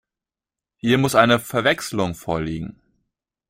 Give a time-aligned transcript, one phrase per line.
[0.77, 2.81] Hier muss eine Verwechslung vorliegen.